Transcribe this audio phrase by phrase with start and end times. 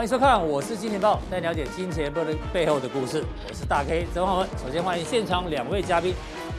[0.00, 3.22] 欢迎收看，我是金钱豹，带你了解金钱豹的背后的故事。
[3.46, 4.48] 我是大 K 曾焕文。
[4.56, 6.14] 首先欢迎现场两位嘉宾，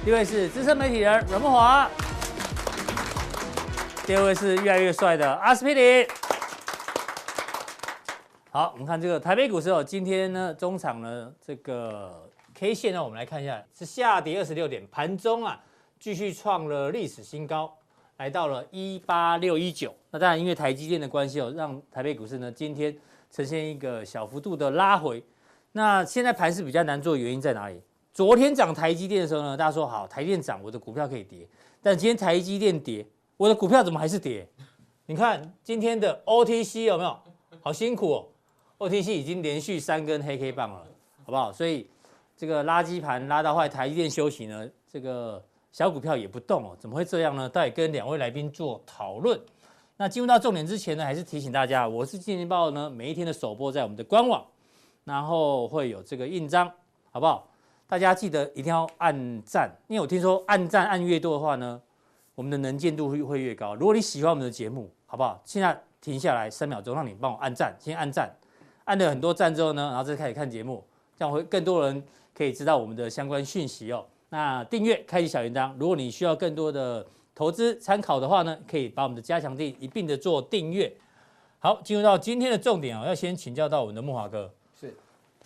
[0.05, 1.87] 第一位是资深媒体人阮慕驊，
[4.05, 6.07] 第二位是越来越帅的阿斯匹林。
[8.51, 15.59] 好，我们看这个台北股市哦，今天呢中场呢这个 K 线呢，我们来看一下，是下跌二十六点，盘中啊
[15.99, 17.75] 继续创了历史新高。
[18.17, 22.95] 来到了一八六一九，那当然因为台积电的关系哦，让台北股市呢今天
[23.31, 25.23] 呈现一个小幅度的拉回。
[25.71, 27.81] 那现在盘是比较难做，原因在哪里？
[28.13, 31.47] 昨天涨台积电的时候呢，大家说好台积电涨，我的股票可以跌。
[31.81, 33.03] 但今天台积电跌，
[33.37, 34.47] 我的股票怎么还是跌？
[35.05, 37.17] 你看今天的 OTC 有没有？
[37.61, 38.27] 好辛苦哦
[38.77, 40.85] ，OTC 已经连续三根黑 K 棒了，
[41.23, 41.51] 好不好？
[41.51, 41.89] 所以
[42.35, 45.43] 这个垃圾盘拉到后来，台积电休息呢，这个。
[45.73, 47.47] 小股票也不动哦，怎么会这样呢？
[47.47, 49.39] 待跟两位来宾做讨论。
[50.01, 54.43] 那进入到重点之前呢，还是提醒大家，我是金钱报呢，每一天的首播在我们的官网，
[55.03, 56.67] 然后会有这个印章，
[57.11, 57.47] 好不好？
[57.87, 61.79] 大家记得一定要按赞，因为我听说按赞按越多的话呢，
[62.33, 63.75] 我们的能见度会会越高。
[63.75, 65.39] 如果你喜欢我们的节目，好不好？
[65.45, 68.35] 现在停下来三秒钟，让你帮我按赞，先按赞，
[68.85, 70.83] 按了很多赞之后呢，然后再开始看节目，
[71.15, 74.03] 这样会更多人可以知道我们的相关讯息哦。
[74.29, 75.71] 那订阅，开启小铃铛。
[75.77, 77.05] 如果你需要更多的
[77.41, 80.93] 投资参考的话呢，可以把我们的加强地一并的做订阅。
[81.57, 84.53] 好，进入到今天的重点啊，要先请教到我们的木华哥。
[84.79, 84.93] 是，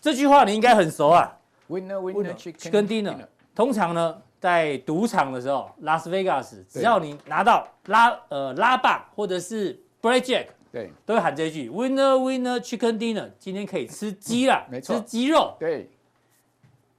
[0.01, 1.37] 这句话你应该很熟啊。
[1.69, 3.15] Winner, winner, chicken dinner。
[3.55, 13.29] 通常呢，在赌场的时候，拉斯维加斯，只要你拿到拉呃拉霸或者是 blackjack，对，都会喊这一句 Winner, winner, chicken dinner。
[13.39, 15.55] 今天可以吃鸡了，没错，吃鸡肉。
[15.57, 15.89] 对。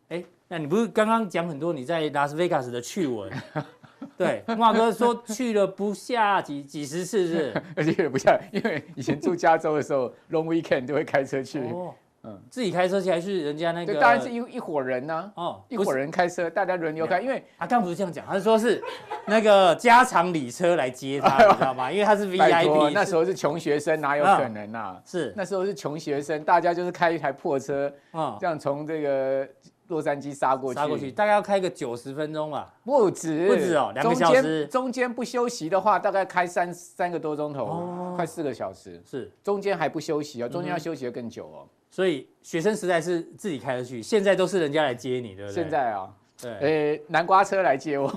[0.09, 3.31] 哎那你不是刚刚讲很多你在拉斯维加斯的趣闻？
[4.17, 7.62] 对，慕驊哥说去了不下几几十次，是？
[7.75, 11.61] 而且也不下，因为以前住加州的时候， long weekend 就会开车去。
[11.61, 13.93] 哦，嗯，自己开车去还是人家那个？
[13.93, 15.33] 对，当然是一一伙人呢、啊。
[15.34, 18.83] 哦，一伙人开车，大家轮流开，因为他刚不是这样讲，他是说是
[19.27, 21.91] 那个家长礼车来接他，你知道吗？
[21.91, 25.01] 因为他是 VIP，那时候是穷学生，哪有可能啊？
[25.07, 27.93] 是那时候是穷学生，大家就是开一台破车，
[28.41, 29.49] 这样从这个。
[29.88, 34.66] 洛杉矶杀过去，杀过去，大概要开个九十分钟吧，不止，不止哦，两个小时。
[34.66, 39.02] 中间不休息的话，大概开三三个多钟头，哦、快四个小时。
[39.04, 41.69] 是，中间还不休息哦，中间要休息的更久哦、嗯。
[41.91, 45.54] 所以学生时代是自己开的去，现在都是人家来接你，对不对？
[45.54, 48.10] 现在啊，对，诶，南瓜车来接我。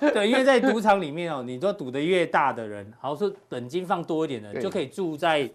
[0.00, 5.48] 对，因为在赌场里面哦，你都赌的越大的人，好说本金放多一点的，就可以住在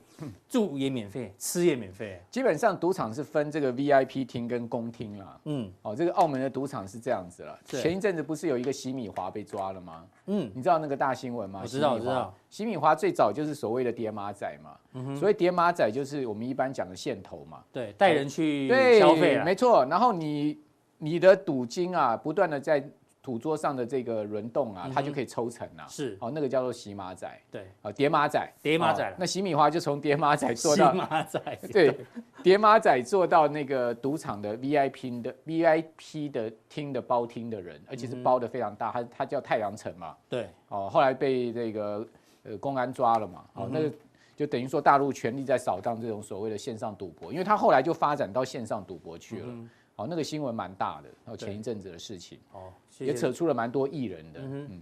[0.48, 2.22] 住也免费， 吃也免费。
[2.32, 5.38] 基本上赌场是分这个 VIP 厅跟公厅啦。
[5.44, 7.60] 嗯，哦，这个澳门的赌场是这样子了。
[7.66, 10.06] 前一阵子不是有一个洗米华被抓了吗？
[10.28, 11.60] 嗯，你知道那个大新闻吗？
[11.64, 12.34] 我知道，我知道。
[12.50, 14.78] 洗米华最早就是所谓的叠码仔嘛。
[14.94, 15.18] 嗯哼。
[15.18, 17.62] 所谓叠码仔就是我们一般讲的线头嘛。
[17.74, 19.42] 对，带人去消费。
[19.44, 19.86] 没错。
[19.90, 20.58] 然后你
[20.98, 22.84] 你的赌金啊，不断的在。
[23.20, 25.86] 赌桌上的这个轮动啊，它就可以抽成啊。
[25.90, 27.30] 是，哦，那个叫做洗马仔。
[27.52, 29.14] 对，啊，叠马仔，叠马仔。
[29.20, 30.94] 那洗米花就从叠马仔做到。
[30.94, 31.42] 洗马仔。
[31.74, 31.94] 对，
[32.42, 40.16] 叠马仔做到那个赌场的 VIP 的 VIP 的厅的包厅的人，而且是包的非常大，他他叫太阳城嘛。
[40.30, 40.48] 对。
[40.70, 42.08] 哦，后来被这个
[42.44, 43.44] 呃公安抓了嘛。
[43.56, 43.92] 哦，那个
[44.38, 49.48] 就等于说大陆全力在扫荡这种所谓的线上赌博，因为他后来就发展到线上赌博去了。
[49.98, 54.82] 哦，那个新闻蛮大的，然后前一阵子的事情，哦，也扯出了蛮多艺人的，嗯嗯，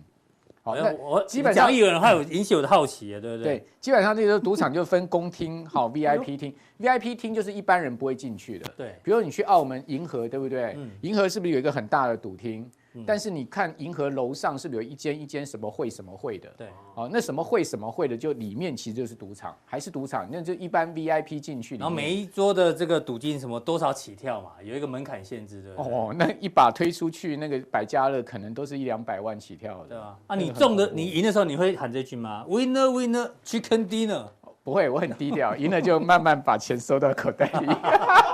[0.61, 3.59] 好，那我基本上艺人的话有引起我的好奇，对不对？
[3.59, 10.77] 对，基本上这个赌场就分公厅，好，VIP 厅，VIP 厅就是一般人不会进去的，对，比如你去澳门银河，对不对？
[11.01, 12.69] 银河是不是有一个很大的赌厅？
[13.05, 16.49] 但是你看银河楼上是不是有一间一间什么会什么会的？
[16.57, 21.75] 对，哦，那什么会什么会的，就里面其实就是赌场，还是赌场，那就一般 VIP 进去。
[21.77, 25.73] 然后每一桌的这个赌金什么多少起跳嘛，有一个门槛限制的。
[25.75, 29.89] 哦，那一把推出去，那个百家乐可能都是一两百万起跳的。
[29.89, 34.25] 对啊，啊，你中的你赢的时候你会喊这句吗？Winner, winner, chicken dinner。
[34.63, 37.67] 不会，我很低调，赢了就慢慢把钱收到口袋里。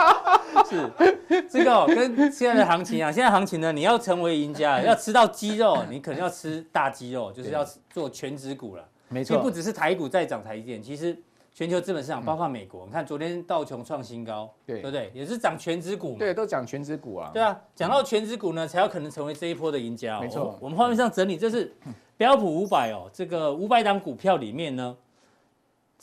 [0.69, 8.85] 是，这个、哦、跟现在的行情啊， 现在行情呢，你要成为赢家， 要吃到鸡肉，你可能要吃大鸡肉，就是要做全值股了。
[9.09, 11.17] 没错，不只是台股在涨台积电，其实
[11.53, 15.11] 全球资本市场，包括美国，嗯、你看昨天道琼创新高，对，对不对？
[15.13, 16.19] 也是涨全值股嘛。
[16.19, 17.29] 对，都涨全值股啊。
[17.33, 20.21] 对啊，讲到全值股呢，才有可能成为这一波的赢家、哦。
[20.21, 21.73] 没错，我们画面上整理，这是
[22.15, 24.95] 标普五百哦，这个五百档股票里面呢。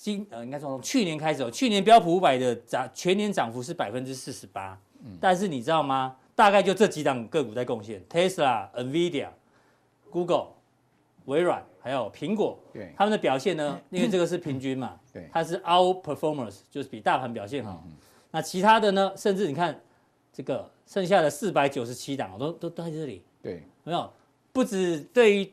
[0.00, 4.78] 今呃，应该从去年开始哦，去年标普五百的涨全年涨幅是百分之四十八，
[5.20, 6.14] 但是你知道吗？
[6.36, 9.26] 大概就这几档个股在贡献：Tesla、NVIDIA、
[10.08, 10.50] Google、
[11.24, 17.82] 微软还有苹果，对，他们的表现呢，因为这个是平均嘛，对，它是 outperformance，就是比大盘表现好。
[18.30, 19.80] 那其他的呢，甚至你看
[20.32, 24.08] 这个剩下的四百九十七档都都都在这里，对，没有，
[24.52, 25.52] 不止对于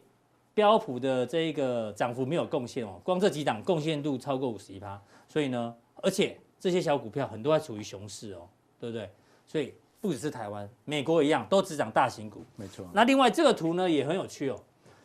[0.55, 8.47] 标普的这一个涨幅没有贡献哦，光这几档贡献度超过五十一趴，所以呢，而且这些小股票很多还处于熊市哦，
[8.79, 9.11] 对不对？
[9.45, 12.87] 所以不只是台湾，美国一样都只涨大型股，没错。
[12.93, 14.57] 那另外这个图呢也很有趣哦。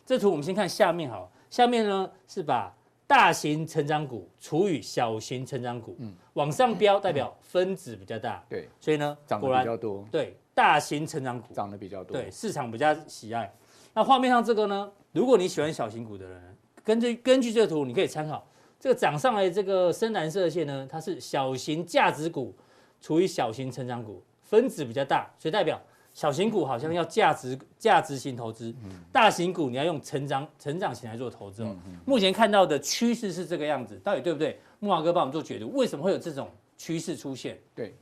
[0.06, 2.72] 这图我们先看下面好，下面呢是把
[3.08, 13.52] 大型成长股除以小型成长股，嗯，往上标代表分子比较大，对，所以呢涨得比较多，对，大型成长股涨得比较多，对，市场比较喜爱。
[13.94, 18.46] 那画面上这个呢，如果你喜欢小型股的人，根据根据这个图，你可以参考
[18.78, 22.54] 这个涨上来这个深蓝色的线呢，它是小型价值股
[23.00, 25.80] 除以小型成长股，分子比较大，所以代表。
[26.12, 28.74] 小型股好像要价值价值型投资，
[29.12, 31.74] 大型股你要用成长成长型来做投资哦。
[32.04, 34.58] 目前看到的趋势是这个样子，到底对不对？
[34.80, 37.56] 木华哥帮我们做解读，为什么会有这种趋势出现？
[37.76, 37.94] 对，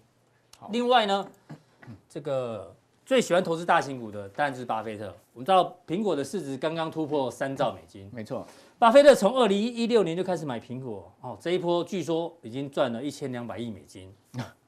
[0.71, 1.29] 另外呢，
[2.09, 2.75] 这个
[3.09, 5.07] 最喜欢投资大型股的当然就是巴菲特。
[5.33, 8.47] 我们知道苹果的市值刚刚突破三兆美金，没错。
[8.79, 14.13] 巴菲特从二零一六年就开始买苹果，哦，这一波据说已经赚了一千两百亿美金，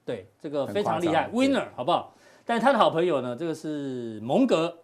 [0.06, 2.14] 对，这个非常厉害，winner，好不好？
[2.46, 4.74] 但他的好朋友呢，这个是蒙格，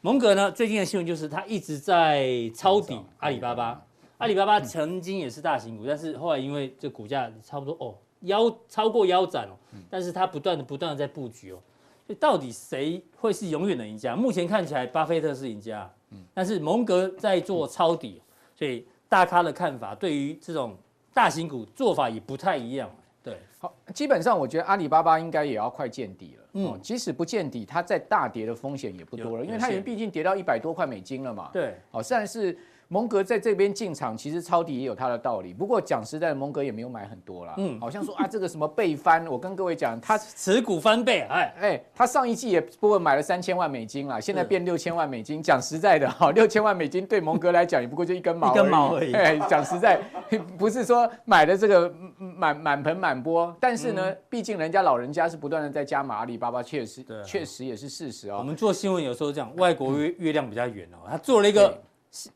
[0.00, 3.84] 蒙格呢最近的新闻就是他一直在抄底阿里巴巴，
[4.18, 9.58] 阿里巴巴曾经也是大型股，但是后来因为这股价差不多哦腰超过腰斩哦，
[9.90, 11.58] 但是他不断的不断的在布局哦，
[12.06, 14.14] 所以到底谁会是永远的赢家？
[14.14, 18.20] 目前看起来巴菲特是赢家，嗯但是蒙格在做抄底，
[18.54, 20.76] 所以大咖的看法对于这种
[21.12, 22.90] 大型股做法也不太一样。
[23.22, 26.44] 对，好，基本上我觉得阿里巴巴应该也要快见底了。
[26.52, 31.50] 嗯，即使不见底，它再大跌的风险也不多了，因为它已经毕竟跌到一百多块美金了嘛。
[31.52, 32.56] 对，哦，虽然是。
[32.88, 35.52] 蒙格在这边进场，其实抄底也有他的道理。
[35.52, 37.54] 不过讲实在的，蒙格也没有买很多啦。
[37.56, 45.42] 嗯，好像说啊，这个什么倍翻，我跟各位讲，他 持股翻倍，哎哎，他上一季也不过买了三千万美金啦，现在变六千万美金。
[45.42, 49.12] 讲实在的，哈，六千万美金对蒙格来讲也不过就一根毛，一根毛而已。
[49.12, 50.00] 哎，讲实在，
[50.56, 58.36] 不是说买的这个满满盆满钵，但是呢，毕竟人家老人家是不断的在加码，阿里巴巴确实确实也是事实哦。
[58.38, 61.76] 我们做新闻有时候这样，外国月月亮比较圆哦，他做了一个。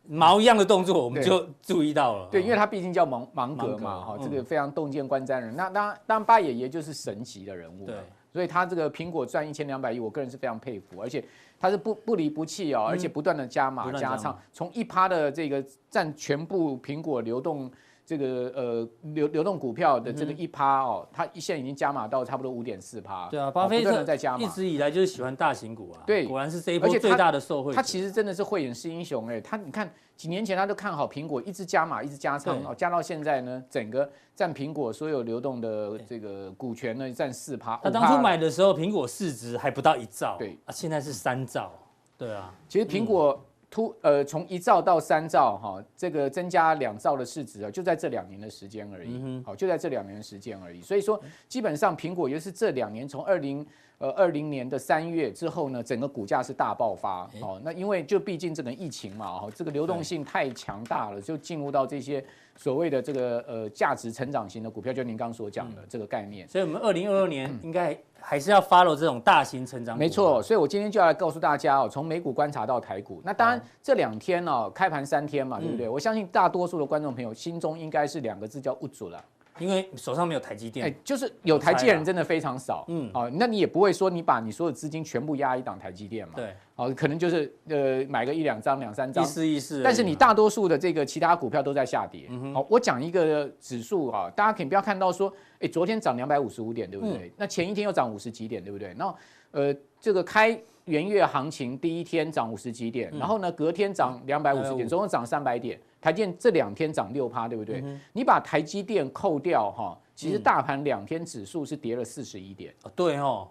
[0.06, 2.28] 毛一样的动作，我们就注意到了。
[2.30, 5.54] 对，因为他毕竟叫芒芒格嘛，哈，这个非常洞见观瞻人。
[5.54, 7.86] 那当然，当然巴爷爷就是神级的人物。
[7.86, 7.96] 对，
[8.32, 11.24] 所以他这个苹果赚一千两百亿，我个人是非常佩服，而且
[11.58, 17.70] 他是不不离不弃哦，而且不断的加码加仓，从一趴的这个占全部苹果流动。
[18.08, 23.28] 这个呃流流动股票的这个一趴哦，它一现在已经加码到差不多五点四趴。
[23.28, 26.00] 对啊，巴菲特在加码，一直以来就是喜欢大型股啊。
[26.06, 27.74] 对，果然是这一波最大的受惠。
[27.74, 37.78] 他其实真的是慧眼识英雄哎，他你看几年前他都看好苹果，一直加码，一直加仓哦，加到现在呢，整个占苹果所有流动的这个股权呢占四趴。
[37.82, 41.70] 他当初买的时候，苹果市值还不到一兆，对啊，现在是三兆。
[42.16, 43.38] 对啊，其实苹果。
[43.70, 49.42] 突呃，从一兆到三兆哈，这个增加两兆的市值啊，就在这两年的时间而已。
[49.44, 50.80] 好，就在这两年的时间而已。
[50.80, 53.66] 所以说，基本上苹果也是这两年，从二零
[53.98, 57.28] 呃二零年的三月之后呢，整个股价是大爆发。
[57.42, 62.24] 哦，那因为就毕竟这个疫情嘛，哈，这个流动性太强大了，就进入到这些
[62.58, 66.46] 所谓的这个呃价值成长型的股票，就您刚刚所讲的这个概念。
[66.46, 67.98] 所以我们二零二二年应该。
[68.20, 70.42] 还是要 follow 这种大型成长股，没错。
[70.42, 73.22] 所以我今天就要来告诉大家哦，从美股观察到台股。
[73.24, 75.88] 那当然这两天哦，开盘三天嘛，对不对？
[75.88, 79.24] 我相信大多数的观众朋友心中应该是两个字叫物主了。
[79.58, 89.82] 因为手上没有台积电，哎，就是有台积的人真的非常少，嗯，哦，那你也不会说你把你所有资金全部压一档台积电嘛，对，哦，可能就是呃买个一两张、两三张，意思意思。
[89.82, 97.32] 但是你大多数的这个其他股票都在下跌，好，我讲一个指数啊，大家可以不要看到说，哎，昨天涨两百五十五点，对不对？
[97.36, 98.94] 那前一天又涨五十几点，对不对？
[98.94, 99.14] 那
[99.50, 105.80] 呃，这个开元月行情第一天涨五十几点，然后呢，隔天涨两百五十点，总共涨三百点。
[106.00, 107.80] 台积电这两天涨六趴，对不对？
[107.84, 109.98] 嗯、你把台积电扣掉哈。
[110.18, 113.46] 其实大盘两天指数是跌了四十一点，对哦，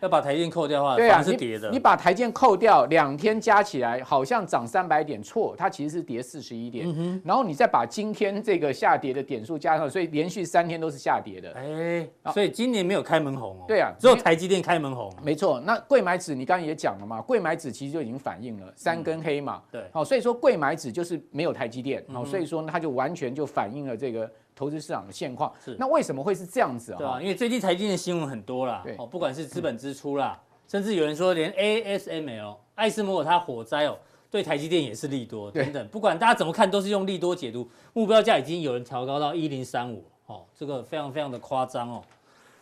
[0.00, 1.68] 要把台积电扣掉的话，对啊，是跌的。
[1.72, 7.20] 你把台积电扣掉，两天加起来好像涨三百点，错，它其实是跌四十一点。
[7.24, 11.52] 然后你再把今天这个下跌的点数加上，所以连续三天都是下跌的。
[11.54, 13.64] 哎，所以今年没有开门红哦。
[13.66, 15.12] 对啊，只有台积电开门红。
[15.20, 19.60] 没错，那柜买指你刚刚也讲了嘛，柜买指其实就已经反映了三根黑嘛。
[19.72, 24.30] 对，好，所以说柜买指就是没有台积电，好，所以说它就完全就反映了这个。
[24.54, 26.98] 投资市场的现况是，那为什么会是这样子啊？
[26.98, 33.98] 对啊，因为最近财经的新闻很多啦，哦，不管是资本支出啦，甚至有人说连 ASML 艾斯摩尔它火灾哦，
[34.30, 37.68] 对台积电也是利多等等，不管大家怎么看，都是用利多解读。
[37.92, 42.02] 目标价已经有人调高到一零三五，哦，这个非常非常的夸张哦。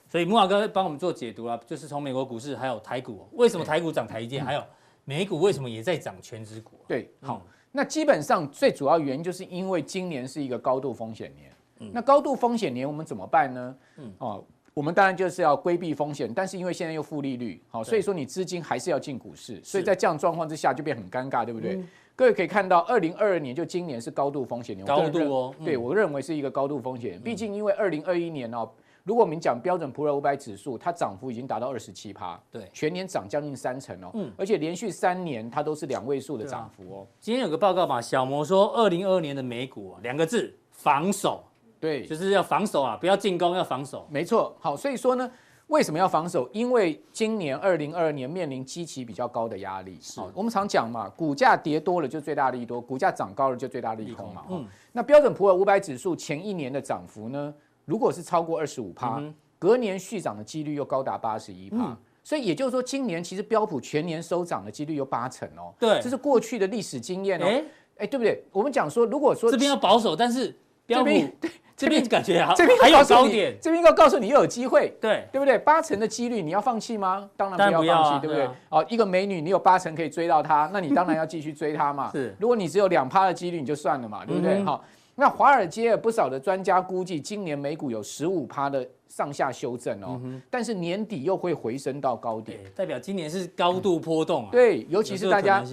[0.08, 4.62] 所以木华哥帮我们做解读啊，就是从美国股市还有台股，为什么台股涨台积电，还有
[5.04, 6.72] 美股为什么也在涨权值股？
[6.86, 11.50] 对，好，那基本上最主要原因就是因为今年是一个高度风险年。
[11.92, 13.76] 那高度风险年我们怎么办呢？
[13.96, 21.82] 嗯，哦，我们当然就是要规避风险，但是因为现在又负利率，好，所以说你资金还是要进股市，所以在这样状况之下就变很尴尬，对不对？
[22.14, 28.68] 各位可以看到，二零二二年就今年是高度风险年，高度哦，对我认为是一个高度风险，毕竟因为二零二一年哦，
[29.02, 37.06] 如果我们讲标准普尔五百指数，它涨幅已经达到二十七趴，对，全年涨将近三成哦，嗯，而且连续三年它都是两位数的涨幅哦。
[37.18, 41.42] 今天有个报告嘛，小摩说二零二二年的美股啊两个字，防守。
[41.82, 44.06] 对，就是要防守啊，不要进攻，要防守。
[44.08, 45.28] 没错，好，所以说呢，
[45.66, 46.48] 为什么要防守？
[46.52, 49.98] 因为今年二零二二年面临基期比较高的压力。
[50.14, 54.44] 好，我们常讲嘛，股价跌多了就最大利多，股价涨高了就最大利空嘛。
[54.48, 57.52] 嗯，那标准普尔五百指数前一年的涨幅呢，
[57.84, 59.20] 如果是超过二十五趴，
[59.58, 61.98] 隔年续涨的几率又高达八十一趴。
[62.22, 65.74] 所以也就是说，今年其实标普全年收涨的几率有八成哦。
[65.80, 67.44] 对，这是过去的历史经验哦。
[67.44, 67.64] 哎，
[67.96, 68.40] 哎，对不对？
[68.52, 71.50] 我们讲说，如果说这边要保守，但是标普对。
[71.82, 75.58] 这边感觉好，这边还有高点，这边要告诉你又有机会，对对不对？
[75.58, 77.28] 八成的几率你要放弃吗？
[77.36, 78.48] 当然不要放弃，对不对？
[78.68, 82.10] 哦，一个美女你有八成可以追到她，那你当然要继续追她嘛。
[82.12, 84.62] 是，如果你只有两趴的几率，你就算了嘛，对不对？
[84.62, 84.84] 好，
[85.16, 94.48] 那华尔街有不少的专家估计，今年美股有十五趴的上下修正哦，但是年底又会回升到高点，代表今年是高度波动啊。
[94.52, 95.64] 对，尤其是大家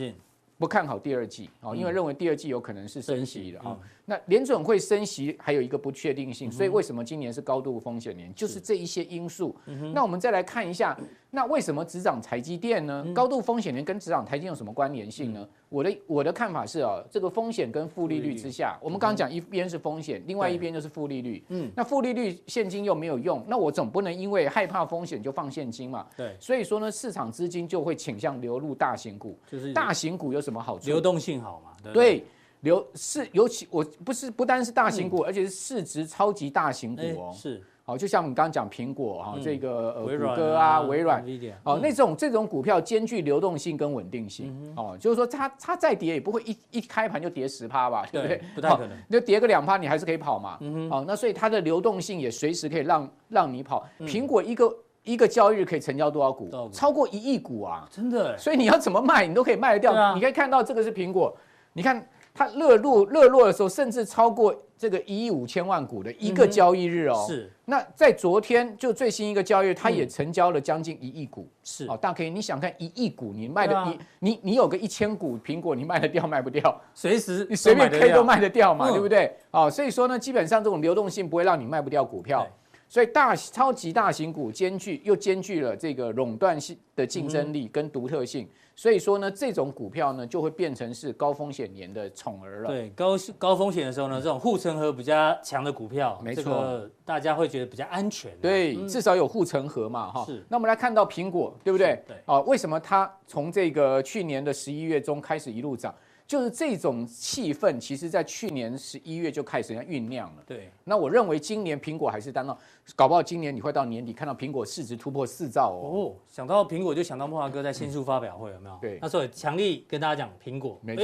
[0.57, 3.77] 不看好第二季哦，因为认为第二季有可能是升息的啊。
[4.09, 8.33] 那联准会升息还有一个不确定性，所以为什么今年是高度风险年？
[8.33, 9.55] 就是这一些因素。
[9.93, 10.97] 那我们再来看一下，
[11.29, 13.05] 那为什么只涨台积电呢？
[13.13, 15.47] 高度风险年跟只涨台积电有什么关联性呢？
[15.69, 21.43] 我的我的看法是啊，这个风险跟负利率之下，我们刚刚讲一边是风险，另外一边就是负利率。
[21.49, 26.07] 嗯，那负利率现金又没有用，那我总不能因为害怕风险就放现金嘛？
[26.17, 29.37] 对，所以说呢，市场资金就会倾向流入大型股。
[29.51, 30.87] 就是大型股有什么好处？
[30.87, 31.91] 流动性好嘛？
[31.93, 32.25] 对。
[32.61, 37.31] 流是尤其我不是不单是大型股，而且是市值超级大型股哦。
[37.33, 41.25] 是，好，就像我们刚刚讲苹果哈，这个呃谷歌啊、微软，
[41.63, 48.41] 哦，那种这种股票兼具流动性跟稳定性，哦，就是说它它再跌也不会一一开盘就跌十趴吧，对不对？
[48.55, 50.57] 不太可能，就跌个两趴你还是可以跑嘛。
[50.59, 53.87] 嗯哦，那所以它的流动性也随时可以让让你跑。
[54.01, 56.49] 苹果一个一个交易日可以成交多少股？
[56.73, 57.87] 超过一亿股啊！
[57.89, 58.37] 真的。
[58.37, 60.13] 所以你要怎么卖，你都可以卖得掉。
[60.13, 61.33] 你可以看到这个是苹果，
[61.71, 62.05] 你看。
[62.33, 67.25] 它热络热落的时候，甚至超过这个一亿五千万股的一个交易日哦。
[67.27, 67.51] 是。
[67.65, 71.47] 那在昨天就最新一个交易日，它也成交了将近一亿股。
[71.63, 71.85] 是。
[71.87, 76.81] 哦，大家可以，你想看一亿股，你卖的你你你有个一千股苹果，你卖得掉卖不掉？
[76.93, 79.35] 随时你随便 K 都卖得掉嘛，对不对？
[79.51, 82.47] 哦，所以说呢，基本上这种流动性不会让你卖不掉股票。
[82.87, 88.49] 所以大超级大型股兼具又兼具了这个垄断性的竞争力跟独特性。
[88.79, 92.69] 所以说呢，这种股票呢就会变成是高风险年的宠儿了。
[92.69, 98.31] 对，高高风险的时候呢，这种护城河比较强的股票，没错，大家会觉得比较安全。
[98.39, 100.23] 对，至少有护城河嘛，哈。
[100.25, 100.41] 是。
[100.47, 102.01] 那我们来看到苹果，对不对？
[102.07, 102.15] 对。
[102.25, 105.93] 啊，为什么它从这个去年的十一月中开始一路涨？
[106.29, 110.43] 就是这种气氛，其实在去年十一月就开始要酝酿了。
[110.45, 112.55] 对，那我认为今年苹果还是当到，
[112.95, 115.81] 搞不好今年你会到年底看到苹果市值突破四兆哦。
[115.81, 118.77] 哦，想到苹果就想到慕驊哥在新书发表会有没有？
[118.79, 121.03] 对，那时候强力跟大家讲苹果，没错，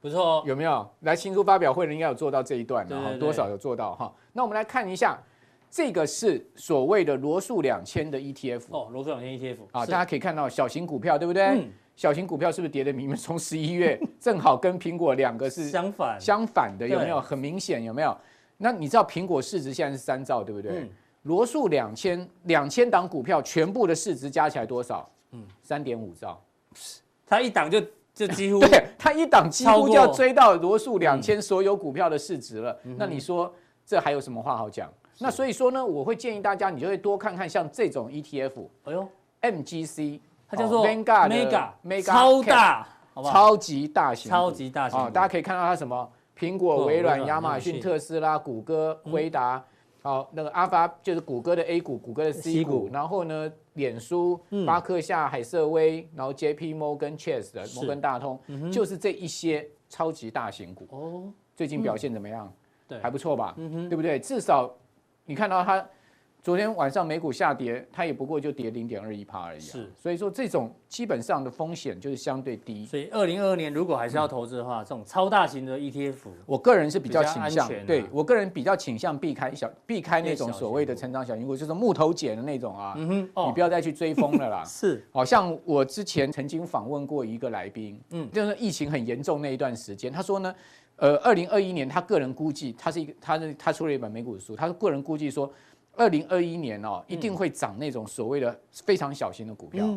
[0.00, 0.88] 不错，有没有？
[1.00, 4.10] 来新书发表会的应该有做到这一段的哈，多少有做到哈。
[4.32, 5.22] 那我们来看一下，
[5.70, 11.68] 这个是所谓的罗素两千的 ETF 哦，罗素两千 ETF 啊，大家可以看到小型股票对不对？
[11.96, 17.82] 小型股票是不是跌的明明从十一月 正好跟苹果两个是相反相反的，有没有很明显？
[17.82, 18.16] 有没有？
[18.58, 20.88] 那你知道苹果市值现在是三兆，对不对？
[21.22, 25.10] 罗素两千两千档股票全部的市值加起来多少？
[25.32, 26.40] 嗯，三点五兆。
[27.26, 27.80] 它一档就
[28.14, 32.78] 就几乎对，它一档几乎就要追到罗素两千所有股票的市值了。
[32.96, 33.52] 那你说
[33.84, 34.92] 这还有什么话好讲？
[35.18, 38.66] 那所以说呢，我会建议大家，你就会多看看像这种 ETF。
[38.84, 39.08] 哎呦
[39.40, 40.20] ，MGC。
[40.48, 41.28] 它叫做 Mega
[41.84, 42.86] Mega 超大，
[43.24, 44.98] 超级大型，超级大型。
[45.12, 46.08] 大家可以看到它什么？
[46.38, 49.64] 苹果、微软、亚马逊、特斯拉、谷歌、辉达。
[50.02, 52.88] 好，那个阿发就是谷歌的 A 股，谷歌的 C 股。
[52.92, 58.38] 然后呢，脸书、巴克夏、海瑟威，然后 JP Morgan Chase 的摩根大通，
[58.70, 60.86] 就是这一些超级大型股。
[60.90, 62.52] 哦，最近表现怎么样？
[62.86, 63.54] 对，还不错吧？
[63.88, 64.20] 对不对？
[64.20, 64.72] 至少
[65.24, 65.84] 你看到它。
[66.46, 69.60] 昨天晚上美股下跌，它也不过就跌零点二一帕而已、啊。
[69.60, 72.86] 是，所以说这种基本上的风险就是相对低。
[72.86, 76.14] 所以二零二二年如果还是要投资的话，嗯、这种超大型的 ETF，
[76.46, 82.94] 我个人是比较倾向，啊、对我个人比较倾向避开小避开那种所谓的成长小型股，就是木头姐的那种啊。
[82.96, 84.62] 嗯哼，哦、你不要再去追风了啦。
[84.64, 90.54] 是，好像我之前曾经访问过一个来宾，嗯，就是疫情很严重那一段时间，他说呢，
[90.94, 95.52] 呃，二零二一年他个人估计，他是一个，他是他出了一本美股的书，他个人估计说。
[95.96, 99.88] 二零二一年哦，一定会涨那种所谓的非常小型的股票。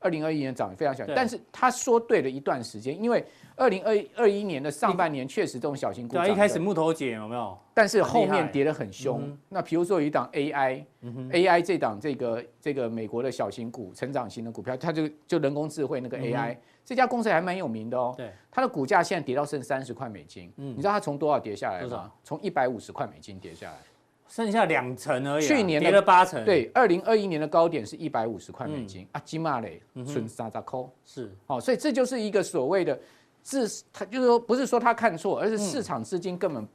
[0.00, 3.24] 二零二一年涨得非常小，但是他说对了一段时间，因为
[3.56, 7.56] 二零二二一年的上半年确实这种小型股对，一开始木头姐有没有？
[7.72, 9.34] 但是后面跌得很凶。
[9.48, 18.12] 那比如说有一档 AI，AI 这档这个这个美国的小型股、成长型的股票，它就就人工智慧那个 AI 这家公司还蛮有名的哦。
[18.14, 20.52] 对，它的股价现在跌到剩三十块美金。
[20.56, 22.12] 你知道它从多少跌下来吗？
[22.22, 23.78] 从一百五十块美金跌下来。
[24.34, 26.44] 剩下两成而已，去年跌了八成。
[26.44, 32.98] 对，二零二一年的高点是一百五十块美金啊，金马嘞，存沙扎扣是，哦，所以这就是一个所谓的
[33.44, 36.66] 自，他就是说不是说他看错，而是市场资金根本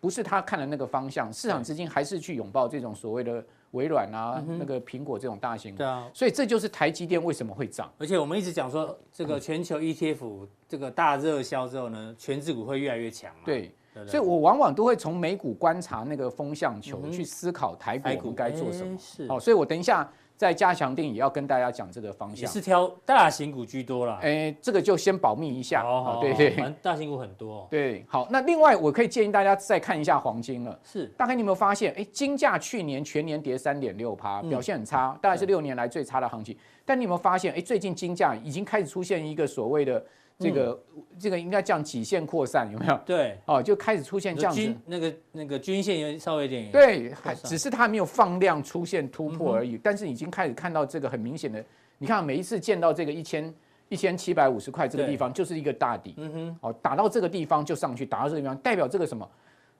[0.00, 5.76] 不是他看的那个方向，市场资金还是去拥抱这种所谓的微软啊，那个苹果这种大型。
[5.76, 7.88] 对啊，所以这就是台积电为什么会涨。
[7.96, 13.42] 而且我们一直讲说，这个全球 ETF 这个大热销之后呢，权值股会越来越强嘛。
[13.44, 13.72] 对。
[14.06, 18.98] 所以，我往往都会从美股观察那个风向球，去思考台股该做什么。
[18.98, 22.40] 是，好，所以我等一下在加强定也要跟大家讲这个方向。
[22.40, 24.18] 也是挑大型股居多啦。
[24.20, 25.84] 哎，这个就先保密一下。
[25.84, 26.50] 好，对对。
[26.56, 27.68] 反正大型股很多。
[27.70, 30.76] 对，好，那另外我可以建议大家再看一下黄金了。
[30.82, 36.56] 是，大概你有没有发现，哎，金价去年全年跌三点六趴，表现很差，大概是六年来最差的行情。
[36.84, 40.04] 但你有没有发现，哎，最近金价已经开始出现一个所谓的。
[40.38, 43.00] 这个、嗯、这个应该叫几线扩散，有没有？
[43.06, 51.64] 对，哦，就开始出现这样子，那个那个均线有稍微有点对，还只是它没有放量出现突破而已，嗯、但是已经开始看到这个很明显的，
[51.98, 53.54] 你看每一次见到这个一千
[53.88, 59.28] 一千七百五十块这个地方就是一个大底，嗯哼，哦，打到这个地方就上去，打到这个地方代表这个什么？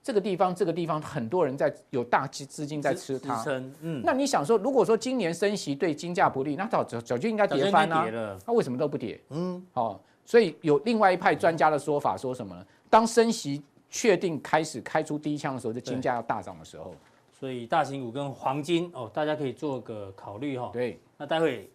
[0.01, 3.43] 这个地方这个地方很多人在有大资资金在吃它，
[3.81, 8.05] 嗯，那你想说，如果说今年升息对金价不利，那早早早就应该跌翻啊，
[8.45, 9.19] 那为什么都不跌？
[9.31, 9.99] 嗯，哦。
[10.25, 12.65] 所以有另外一派专家的说法，说什么呢？
[12.89, 16.93] 当升息确定开始开出第一枪的时候，就金价要大涨的时候。
[17.37, 20.69] 所以大型股跟黄金哦，大家可以做个考虑哈。
[20.73, 21.69] 对，那待会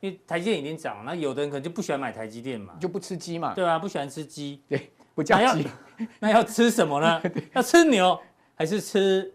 [0.00, 3.54] 因为台积电已经涨，那有的人可能就不喜欢买台积电嘛，就不吃鸡嘛。
[3.54, 4.60] 对啊，不喜欢吃鸡。
[4.68, 5.66] 对，不叫鸡。
[6.18, 7.22] 那要吃什么呢？
[7.54, 8.18] 要吃牛
[8.54, 9.32] 还是吃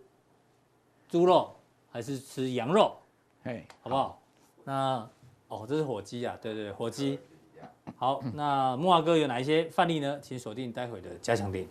[1.07, 1.55] 猪肉
[1.89, 2.97] 还是吃羊肉？
[3.43, 4.21] 哎，好不好？
[4.65, 5.09] 那
[5.47, 7.17] 哦，这是火鸡啊，对对，火鸡。
[7.97, 10.19] 好，那木华哥有哪一些范例呢？
[10.21, 11.65] 请锁定待会的加强錠。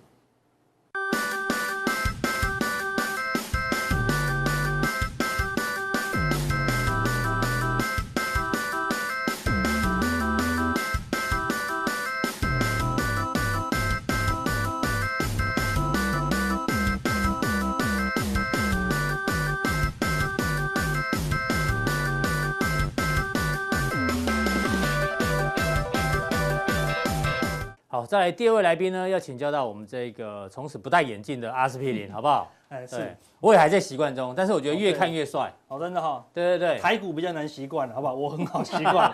[28.16, 32.50] 再来第二位来宾呢，要请教到我们这个从此不戴眼镜的阿司匹林， 好不好？
[32.70, 36.24] 哎，是，我也还在习惯中，但是我觉得越看越帅，好，真的哈。
[36.32, 38.14] 对对对，台股比较难习惯，好不好？
[38.16, 39.12] 我很好习惯，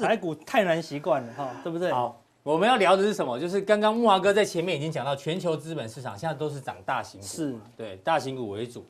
[0.00, 1.92] 台股太难习惯了哈，对不对？
[1.92, 3.38] 好，我们要聊的是什么？
[3.38, 8.82] 就是刚刚木华哥在前面已经讲到，全球资本市场现在都是涨大型股，是对大型股为主。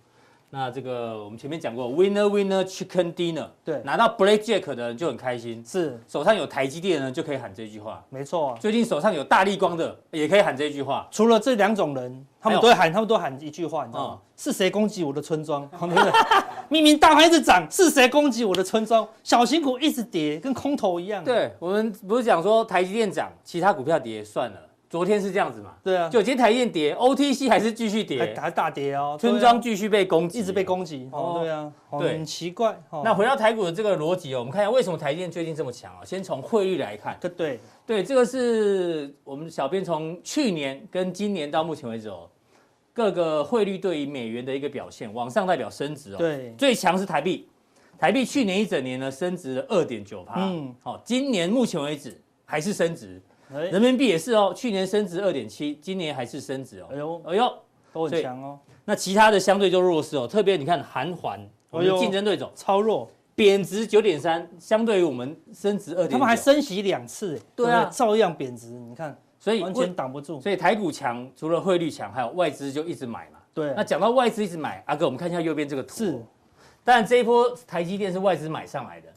[0.51, 8.57] 那这个我们前面讲过，winner winner chicken dinner，对，拿到 blackjack 的人就很开心，是手上有台积电的人就可以喊这句话，没错。
[8.59, 11.07] 最近手上有大立光的也可以喊这句话。
[11.11, 14.19] 除了这两种人，他们都会喊，他们都喊一句话，你知道吗？
[14.37, 15.69] 是谁攻击我的村庄？
[16.71, 19.07] 明明大盘一直涨，是谁攻击我的村庄？
[19.23, 21.23] 小型股一直跌，跟空头一样。
[21.23, 24.57] 对，我们不是讲说台积电涨，其他股票跌算了。
[24.89, 25.75] 昨天是这样子嘛？
[25.83, 29.19] 对啊，就今天台积电跌，OTC 还是继续跌，还大跌哦。
[29.21, 31.07] 村庄继续被攻击，一直被攻击。
[31.13, 32.75] 哦，对啊，很奇怪。
[33.05, 36.01] 那回到台股的这个逻辑哦，我们看一下为什么台积电最近这么强啊？
[36.05, 37.19] 先从汇率来看。
[37.21, 42.27] 对对对，这个是我们小编从去年跟今年到目前为止哦，
[42.95, 46.17] 各个汇率对于美元的一个表现，往上代表升值哦。
[46.17, 47.47] 对，最强是台币，
[47.99, 50.49] 台币去年一整年呢升值了二点九趴。
[50.49, 53.21] 嗯，好，今年目前为止还是升值。
[53.51, 56.89] 人民币也是哦，去年升值二点七，今年还是升值哦。
[56.93, 57.55] 哎呦，哎呦，
[57.93, 58.59] 都很强哦。
[58.85, 70.41] 那其他的相对就弱势哦，特别你看韩环，我们的竞争对手超弱，贬值九点三，相对于我们升值二点，他们还升息两次，对啊，照样贬值，你看，所以完全挡不住。
[70.41, 73.39] 所以台股强，除了汇率强，还有外资就一直买嘛。
[73.55, 73.73] 对。
[73.77, 75.97] 那讲到外资一直买，阿哥，我们看一下右边这个图。
[75.97, 76.23] 是。
[76.83, 79.09] 但这一波台积电是外资买上来的。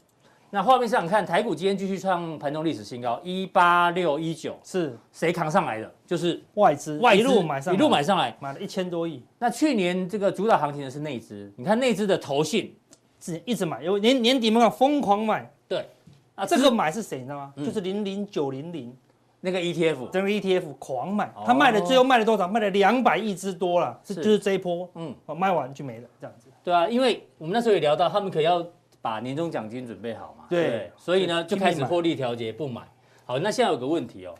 [0.54, 5.90] 那画面上看，台股今天继续创盘中历史新高，一八六一九，是谁扛上来的？
[6.06, 9.24] 就是外资，外资一路买上，一路买上来，买了一千多亿。
[9.38, 12.76] 那去年这个主导行情的是内资，你看内资的投信
[13.18, 15.50] 是一直买，有年年底嘛疯狂买。
[15.66, 15.88] 对，
[16.34, 17.54] 啊，这个买是谁你知道吗？
[17.56, 18.94] 嗯、就是零零九零零
[19.40, 22.46] 那个 ETF，整个 ETF 狂买，他卖了最后卖了多少？
[22.46, 26.48] 卖了两百亿之多了，是就是这一波，嗯，卖完就没了，这样子。
[26.62, 28.62] 对啊，因为我们那时候也聊到，他们可要。
[29.02, 30.46] 把年终奖金准备好嘛？
[30.48, 32.80] 对，对，所以呢就开始获利调节，不买。
[33.24, 34.34] 好，那现在有个问题哦，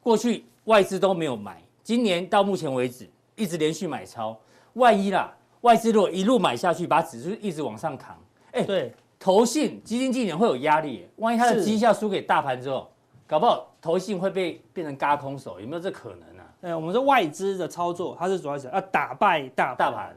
[0.00, 4.38] 过去外资都没有买，今年到目前为止一直连续买超，
[4.74, 8.16] 万一啦，外资如果一路买下去，把指数一直往上扛，
[8.52, 12.90] 哎，对，投信基金经理会有压力，万一他的绩效输给大盘之后，
[13.26, 16.42] 搞不好投信会被变成嘎空手，有没有这可能呢？
[16.62, 20.14] 哎，我们说外资的操作，它是主要是要打败大大盘。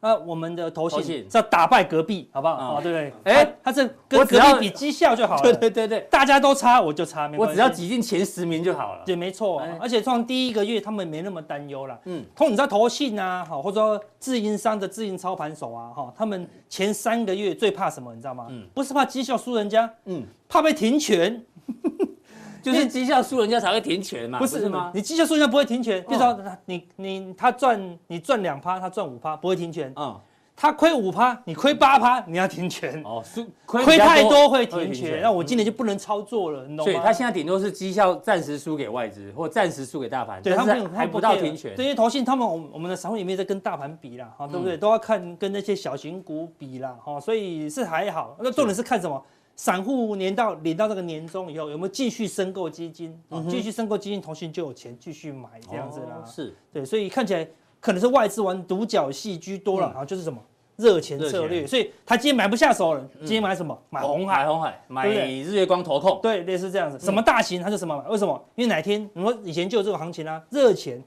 [0.00, 2.54] 那我们的投信是要打败隔壁，好不好？
[2.54, 3.32] 啊，对不对？
[3.32, 5.42] 哎，他这跟隔壁比绩效就好了。
[5.42, 9.02] 对 对对对，大家都差，我就差，我只要挤进前十名就好了。
[9.04, 9.60] 对，没错。
[9.80, 11.98] 而且从第一个月，他们没那么担忧了。
[12.04, 18.14] 嗯，通你知道投信啊，好，或者说自营商的自营操盘手啊，哈，他们前三个月最怕什么？
[18.14, 18.46] 你知道吗？
[18.50, 21.44] 嗯，不是怕绩效输人家，嗯，怕被停权。
[22.62, 24.90] 就是绩效输人家才会停权嘛，不是吗？
[24.94, 29.92] 你绩效输人家不会停权，比如说你你他赚你赚两趴，他赚五趴，不会停权。
[29.96, 30.20] 嗯。
[30.60, 33.22] 他亏五趴，你亏八趴，你要停权哦。
[33.64, 36.90] 亏太多会停权，那我今年就不能操作了，你懂吗？
[36.90, 41.74] 所以他现在顶多是绩效暂时输给外资，或暂时输给大盘，对他们还不到停权。
[41.76, 44.76] 这些投信他们，我我们的散户也没在跟大盘比啦，哈，对不对？
[44.76, 48.36] 都要看跟那些小型股比啦，哈，所以是还好。
[48.40, 49.24] 那重点是看什么？
[49.58, 53.14] 散户年到领到这个年终以后，有没有继续申购基金？
[53.50, 56.24] 继续申购基金，投信就有钱继续买这样子啦。
[56.26, 57.46] 是对，所以看起来。
[57.80, 60.36] 可能是外资玩独角戏居多了，然后就是什么
[60.74, 63.78] 热钱策略，所以他今天买不下手了，今天买什么？
[63.88, 66.98] 买红海，买鸿海，买日月光投控，对，类似这样子。
[66.98, 68.08] 什么大型他就什么买？
[68.08, 68.44] 为什么？
[68.56, 71.00] 因为哪天你说以前就有这个行情啊，热钱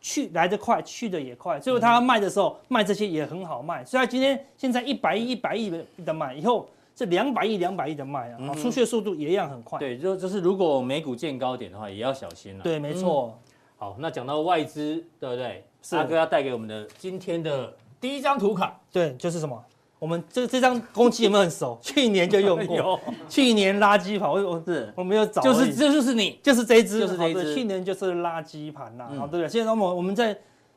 [0.00, 3.84] 去来得快，去的也快，所以他卖的时候卖这些也很好卖。
[3.84, 5.68] 所以他今天现在一百亿、一百亿
[6.04, 9.78] 的买，以后这两百亿、两百亿的卖啊，出去的速度也一样很快。
[9.78, 12.64] 对，就就是如果美股见高点的话，也要小心了。
[12.64, 13.38] 对，没错。
[13.76, 15.64] 好，那讲到外资，对不对？
[15.92, 19.64] 大哥要带给我们的今天的第一张图卡，对，就是什么？
[20.00, 21.78] 我们这这张公鸡有没有很熟？
[21.82, 27.54] 去年就用过，有去年垃圾盘，我我是我没有找，就是这就是你，就是这一只，就是这一只。
[27.54, 29.48] 去年就是垃圾盘呐，好对不对？
[29.48, 30.36] 现在我们我们在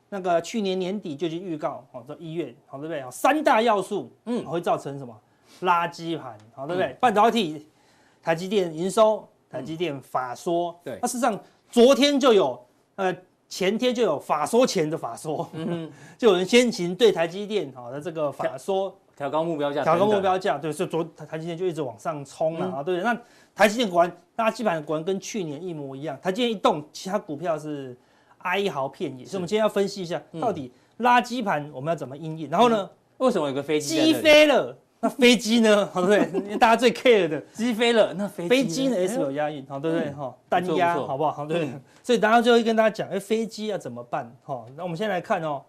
[0.09, 3.03] 那个去年年底就已经预告，好，这一月，好对不对？
[3.09, 5.19] 三大要素，嗯，会造成什么？
[5.61, 6.95] 垃圾盘，好对不对？
[6.99, 7.67] 半导体、
[8.21, 12.59] 台积电营收、台积电法说，对，那事实上昨天就有。
[12.97, 13.15] 呃，
[13.47, 23.17] 前天就有法说前的法说，嗯哼， 就有人先行对台积电好的这个法说调高目标价，调高目标价，对，所以昨台台积电就一直往上冲了啊，嗯、对，那
[23.55, 27.97] 台积电果然，大家基本上果然跟去年一模一样，台积电一动，其他股票是
[28.39, 34.77] 哀嚎遍野，所以我们今天要分析一下，到底垃圾盘我们要怎么应应，然后呢，为什么有个飞机机飞了？
[35.03, 35.89] 那飞机呢？
[35.91, 36.55] 好对不对？
[36.57, 40.11] 大家最 care 的机飞了，那飞飞机呢？S 有押韵，好对不对？
[40.11, 41.31] 哈，单押好不好？
[41.31, 41.67] 好对。
[42.03, 44.31] 所以大家就会跟大家讲，哎，飞机要怎么办？
[44.43, 45.63] 哈，那我们先来看哦，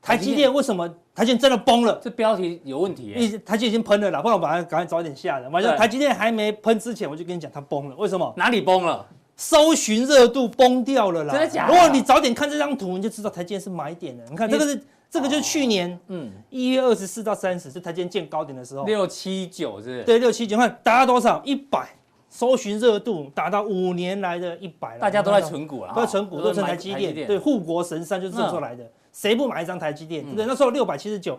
[0.00, 1.98] 台积电为什么台积电真的崩了？
[2.00, 3.12] 这标题有问题。
[3.16, 5.50] 一台积已经喷了啦，不然我把它赶快早点下的。
[5.50, 7.96] 完了，台积电还没喷之前，我就跟你讲它崩了。
[7.96, 8.32] 为什么？
[8.36, 9.04] 哪里崩了？
[9.36, 11.34] 搜寻热度崩掉了啦。
[11.34, 11.74] 真的假的？
[11.74, 14.24] 如果你早点看这张图，你就知道台积电是买点的。
[14.30, 14.80] 你看这个是。
[15.14, 21.40] 这个就是去年，嗯，一月二十四到三十，是台积电见高点的时候，六七九是，对，六七九，看达到多少？
[21.44, 21.88] 一百，
[22.28, 25.00] 搜寻热度达到五年来的一百了。
[25.00, 30.24] 大家都在存股了，都在存股，都是台积电，对，护国神山就是这出来的，谁不买一张台积电？
[30.24, 30.46] 对不对？
[30.46, 31.38] 那时候六百七十九，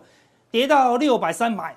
[0.50, 1.76] 跌到六百三买。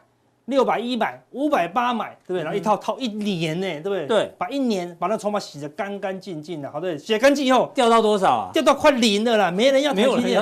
[0.50, 2.44] 六百一百，五百八买，对不对？
[2.44, 4.08] 然后一套套一年呢，对不对？
[4.08, 8.50] 对，把一年把那筹码洗得干干净净的，好对，洗干净以后掉到多少啊？
[8.54, 9.94] 掉到快零了啦，没人要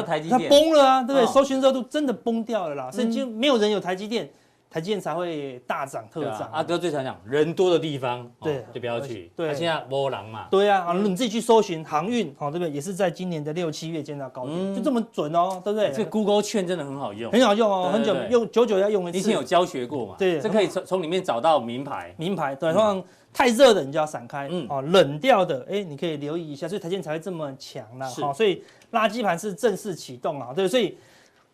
[0.02, 1.28] 台积电，它崩了啊，对不对？
[1.28, 4.30] 搜寻热度真的崩掉了啦，所以就没有人有台积电。
[4.70, 6.50] 台积电才会大涨特涨。
[6.52, 9.32] 阿哥最常讲，人多的地方，对，就不要去。
[9.36, 10.48] 对，现在波浪嘛。
[10.52, 12.72] 对啊，你自己去搜寻航运，好，对不对？
[12.72, 15.92] 也是在今年的六七月见到高点，就这么准哦，对不对？
[15.92, 19.18] 这 Google 券真的很好用，很好用哦，很久用，久久要用一次。
[19.18, 20.16] 以前有教学过嘛？
[20.18, 22.14] 对，这可以从从里面找到名牌。
[22.18, 23.02] 名牌，对，通常
[23.32, 30.98] 太热的你就要闪开，嗯，哦，冷掉的，哎，你可以留意一下，所以台积电才会这么强啦，好，所以垃圾盘是正式启动啊，对，所以。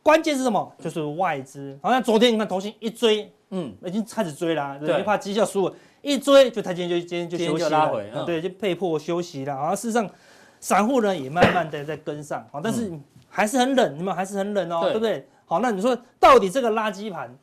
[0.03, 0.71] 关键是什么？
[0.79, 1.79] 就是外资。
[1.81, 9.55] 好像昨天你看投信一追，嗯，已经开始追啦，对，怕绩效输了，一追就他今天就今天就休息了，对，就被迫休息了。
[9.55, 10.07] 然后事实上，
[10.59, 12.91] 散户呢也慢慢的在跟上，好但是
[13.29, 15.25] 还是很冷，你们还是很冷哦，对不对？
[15.45, 17.33] 好，那你说到底这个垃圾盘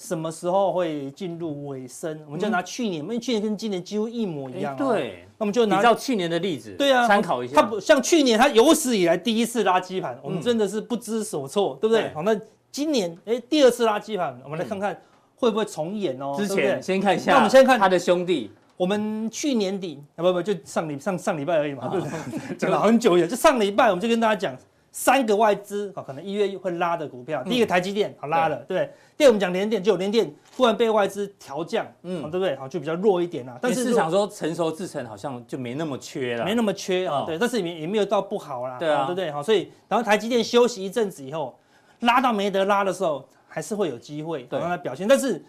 [0.00, 2.18] 什么时候会进入尾声？
[2.24, 4.74] 我们就拿去年，因为去年跟今年几乎一模一样。
[4.74, 7.56] 对，那我们就拿照去年的例子，对啊，参考一下。
[7.56, 12.10] 它不像去年，它有史以来第一次拉基盘，我们真的是不知所措，对不对？
[12.14, 12.34] 好，那
[12.72, 14.98] 今年哎，第二次拉基盘，我们来看看
[15.36, 16.34] 会不会重演哦。
[16.34, 18.50] 之前先看一下，那我们先看他的兄弟。
[18.78, 22.56] 我们去年底啊，不不，就上礼上上礼拜而已嘛，对不对？
[22.56, 24.56] 讲了很久也，就上礼拜我们就跟大家讲。
[24.92, 28.90] 三个外资啊，可能一月会拉的股票，第一个台积电好拉了，对不对？
[29.16, 32.56] 第二我们讲联电，就联电忽然被外资调降，嗯，对不对？
[32.56, 33.56] 好，就比较弱一点啦。
[33.62, 37.38] 但是市场说成熟制程好像就没那么缺了，没那么缺啊，对。
[37.38, 39.30] 但是也也没有到不好啦，对啊，对不对？
[39.30, 41.56] 好，所以然后台积电休息一阵子以后，
[42.00, 45.06] 拉到没得拉的时候，还是会有机会让它表现。
[45.06, 45.40] 但是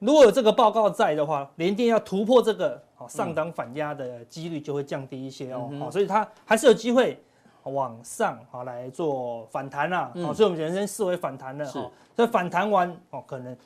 [0.00, 7.22] 如果有这个报告在的话，联电要突破这个好上档反压的几率就会降低一些哦，好，所以它还是有机会。
[7.70, 13.56] 往上好来做反弹啦，好，所以我们人生视为反弹了，好，所以反弹完哦，可能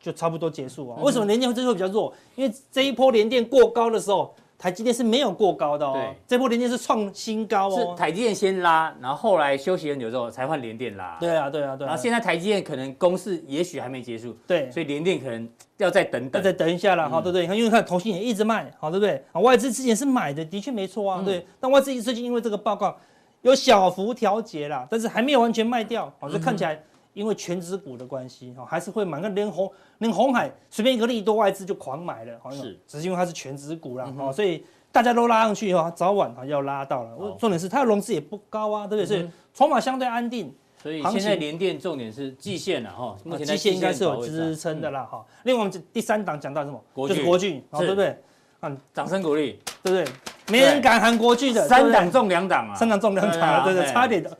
[0.00, 0.98] 就差不多结束啊。
[1.02, 2.12] 为什么联电这时候比较弱？
[2.36, 5.92] 因为这一波联电过高的时候，台积电是没有过高的哦。
[5.94, 7.70] 对，这波联电是创新高哦。
[7.70, 11.16] 是台积电先拉，然后后来休息很久之后才换联电拉。
[11.20, 11.86] 对啊，对啊，对。
[11.86, 15.48] 然后现在台积电可能攻势也许还没结束，对，所以联电可能
[15.78, 17.44] 要再等等，再等一下了，好，对不对？
[17.56, 19.24] 因为看投信也一直卖，好，对不对？
[19.32, 21.46] 啊，外资之前是买的，的确没错啊，对。
[21.60, 22.96] 但外资最近因为这个报告。
[23.42, 26.82] 有小幅调节啦，但是还没有完全卖掉，好，就看起来
[27.14, 29.20] 因为全值股的关系，哈，还是会买。
[29.20, 37.36] 那连红连红海随便一个利多外资就狂买了，好，是，只是因为它是全值股啦，哦，所以大家都拉上去以后，早晚要拉到了。
[37.38, 39.06] 重点是它的融资也不高啊，对不对？
[39.06, 40.54] 所以筹码相对安定。
[40.80, 45.26] 所以现在联电重点是季线了哈，目前季线应该是有支撑的啦，哈。
[45.42, 46.80] 另外我们第三档讲到什么？
[47.08, 48.16] 就是国巨，对不对？
[48.60, 50.04] 嗯，掌声鼓励，对不对？
[50.50, 54.30] 没人敢喊国剧的，三档中两档啊，三档中两档啊，对对，差点的，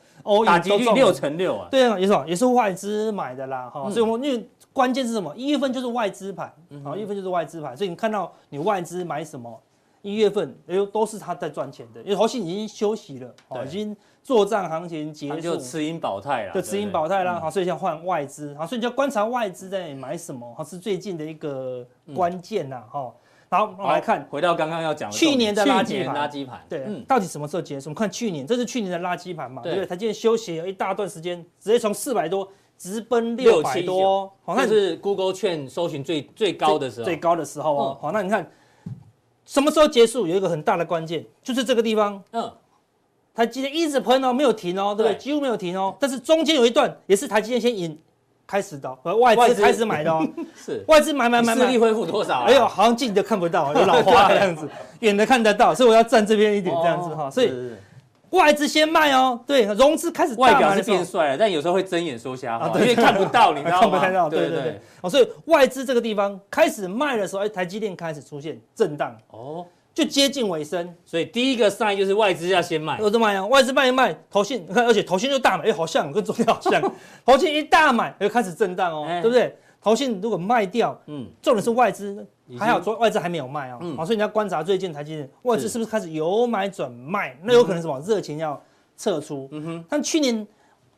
[0.46, 5.34] 打击率六成六啊，对啊，也是也是外资买的啦，哈，所以我们因为关键是什么？
[5.36, 9.60] 一月份就是外资盘，好，一月份就是外资盘，所以你看到你外资买什么，
[10.02, 23.12] 一月份哎呦都是他在赚钱的，因为投信已经休息了，哦，已经作战行情结束，就持盈保泰了，就持盈保泰啦，好，所以要换外资，好，所以你就要观察外资在买什么，好，是最近的一个关键呐，哈。
[23.50, 27.88] 好，我们来看，回到刚刚要讲的去年的垃圾盘，垃圾盘，对，到底什么时候结束？
[27.88, 29.86] 我们看去年，这是去年的垃圾盘嘛，对不对？
[29.86, 37.98] 它今天休息了一大段时间，直接从四百多直奔六百多，好，那是 Google 券搜寻最最高的时候，最高的时候哦。
[38.00, 38.50] 好，那你看
[39.46, 40.26] 什么时候结束？
[40.26, 42.52] 有一个很大的关键，就是这个地方，嗯，
[43.34, 45.16] 台积电一直喷哦，没有停哦，对不对？
[45.16, 47.98] 几乎没有停哦，但是中间有一段也是台积电先引。
[48.48, 52.44] 开始的，外资开始买的哦， 是外资买买买买，视力恢复多少？
[52.44, 54.66] 哎呦，好像近的看不到，有老花这样子，
[55.00, 57.30] 远的看得到，所以我要站这边一点这样子哈。
[57.30, 57.52] 所以
[58.30, 63.98] 外资先卖哦，对，融资开始外表是变帅了，但有时候会睁眼说瞎话，因为看不到，你知道吗？
[64.00, 64.80] 看不到，对对对。
[65.02, 69.66] 哦，所以外资这个地方开始卖的时候，哎，台积电开始出现震荡哦。
[69.98, 72.96] 就接近尾声，所以第一个 sign 就是外资要先卖。
[73.00, 73.48] 有这么样？
[73.50, 76.80] 外资卖一卖，投信你看， 而且投信就大买，哎，好像跟昨天好像，
[77.26, 79.56] 投信一大买，又开始震荡哦，对不对？
[79.82, 82.24] 投信如果卖掉，嗯，重点是外资
[82.56, 88.62] 还好，说外资还没有卖哦，好，所以你要观察最近台积电外资是不是开始由买转卖，那有可能什么热情要
[88.96, 89.48] 撤出。
[89.50, 90.46] 嗯哼，但去年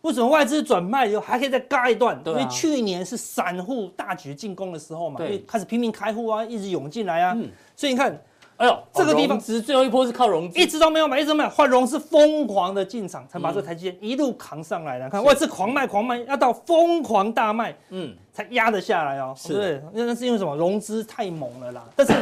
[0.03, 2.21] 为什么外资转卖以后还可以再嘎一段？
[2.27, 7.35] 因为去年是散户大举进攻的时候嘛，因为开始拼命开户啊，一直涌进来啊，
[7.75, 8.21] 所以你看。
[8.61, 15.09] 哎呦，这个地方只是最后一波是靠融资，一直都没有买，一直都没有换融资，疯狂的进场，才把这台积电一路扛上来的。
[15.09, 19.33] 看外资狂卖狂卖，要到疯狂大卖，嗯，才压得下来哦。
[19.35, 20.55] 是，对，那是因为什么？
[20.55, 21.83] 融资太猛了啦。
[21.97, 22.13] 但是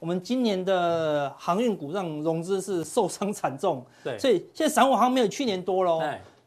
[0.00, 6.02] 我们今年的航运股让融资是受伤惨重，对，所以现在散户好像没有去年多喽。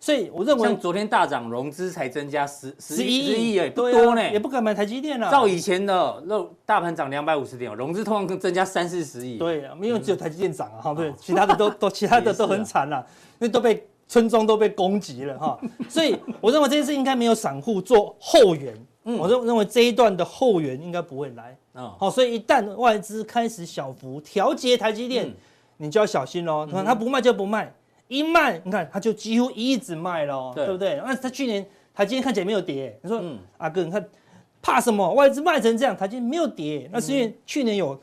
[0.07, 5.29] 所以我认为，像昨天大涨，融资才增加十十一亿，哎，不多呢，也不敢买台积电了。
[5.29, 9.37] 照以前的，那大盘涨两百五十点，融资通常更增加三四十亿。
[9.37, 13.05] 对啊，因为只有台积电涨啊，哈，对，其他的都 都其他的都很惨了，
[13.37, 15.59] 那都被村庄都被攻击了哈。
[15.89, 21.97] 所以我认为这件事应该没有散户做后援，嗯我认认为这一段的后援应该不会来啊。
[21.99, 25.29] 好，所以一旦外资开始小幅调节台积电，
[25.75, 26.65] 你就要小心喽。
[26.85, 27.73] 他不卖就不卖。
[28.07, 31.01] 一卖，你看它就几乎一直卖了，对不对？
[31.05, 33.21] 那它去年台积电看起来没有跌，你说，
[33.57, 34.03] 阿哥，你看
[34.61, 35.13] 怕什么？
[35.13, 37.99] 外资卖成这样，台积电没有跌，那是因为去年有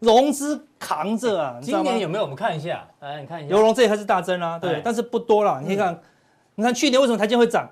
[0.00, 1.58] 融资扛着啊。
[1.62, 2.22] 今年有没有？
[2.22, 5.62] 我们看一下，来你看一下，有融资还是大增啊，对，但是不多了。
[5.64, 6.00] 你看，
[6.56, 7.68] 你看去年为什么台积电会涨？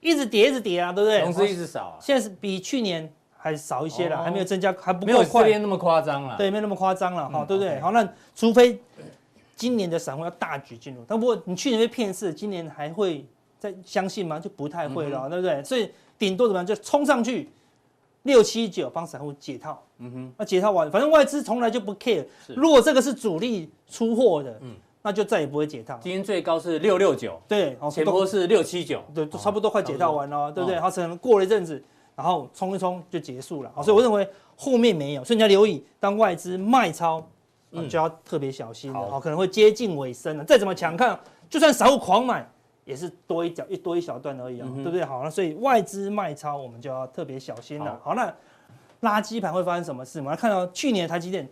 [0.00, 1.20] 一直跌，一直跌啊，对不对？
[1.20, 6.36] 融资一直少，现在是比去年还少一些了，还没有增加，还不没有这边那么夸张了。
[6.36, 7.80] 对，没有那么夸张了，哈，对不对？
[7.80, 8.80] 好，那除非。
[9.56, 13.24] 今年的散户要大举进入，但不过你去年被骗死，今年还会
[13.58, 14.38] 再相信吗？
[14.38, 15.64] 就不太会了，嗯、对不对？
[15.64, 17.48] 所以顶多怎么样，就冲上去
[18.24, 22.24] 六七九帮散户解套，嗯哼，那解套完，反正外资从来就不 care。
[22.48, 25.98] 如果这个是主力出货的，嗯，那就再也不会解套。
[26.02, 30.78] 今天最高是六六九，对，前波是六七九，对，差不多快解套完了，对不对？
[30.78, 31.82] 它可能过了一阵子，
[32.14, 33.72] 然后冲一冲就结束了。
[33.82, 37.26] 所以我认为后面没有，所以你要留意，当外资卖超，
[37.84, 40.44] 就要特别小心了，好，可能会接近尾声了。
[40.44, 42.48] 再怎么强看，就算散户狂买。
[42.86, 45.04] 也是多一角一多一小段而已啊，嗯、对不对？
[45.04, 47.98] 好，那所以外资卖超，我们就要特别小心了。
[48.00, 48.32] 好，好，那
[49.02, 50.20] 垃圾盘会发生什么事？
[50.20, 51.48] 我们来看到去年台积电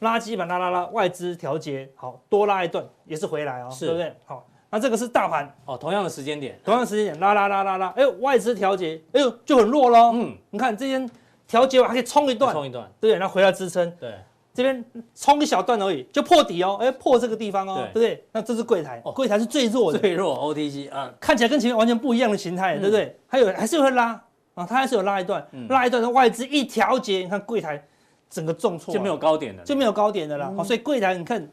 [0.00, 4.16] 垃圾盘拉拉拉，外资调节好多拉一段，也是回来哦，是对不对？
[4.24, 10.12] 好，那这个是大盘哦，同样的时间点，同样的时间点拉拉拉拉拉，哎呦，外资调节，哎呦就很弱喽。
[10.14, 11.10] 嗯，你看这边
[11.46, 14.14] 调节完还可以冲一段，冲一段，对，然后回来支撑，对。
[14.58, 17.92] 这边冲一小段而已，就破底哦，哎，破这个地方哦，对。
[17.92, 18.24] 不对？
[18.32, 23.16] 那这是柜台，柜台是最弱的，最弱 OTC 啊，看起来跟前面完全不一样的形态，对不对？
[23.28, 24.20] 还有还是会拉
[24.54, 27.80] 啊，它还是有拉一段，拉一段的外资一调节，你看柜台
[28.28, 30.52] 整个重挫，就没有高点的，就没有高点的啦。
[30.64, 31.48] 所以柜台你看，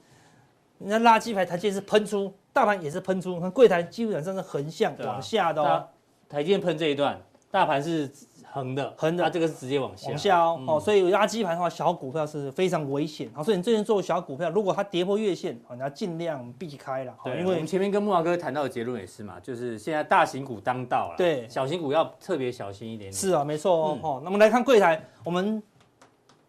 [0.79, 5.85] 人家垃圾盘台阶是喷出，大盘也是喷出，看柜台基本上是横向往下的哦，
[6.27, 8.09] 台阶喷这一段，大盘是。
[8.55, 23.13] 横的，横的，它这个是直接往下，往下哦，哦，所以垃圾盘的话，小股票是非常危险，好，所以你最近做小股票，如果它跌破月线，你要尽量避开了，对，因为我们前面跟木华哥谈到的结论也是嘛，就是现在大型股当道了，对，小型股要特别小心一点点。
[23.13, 25.61] 是啊，没错哦，哦，那么来看柜台，我们